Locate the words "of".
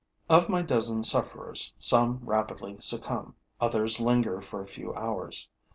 0.27-0.49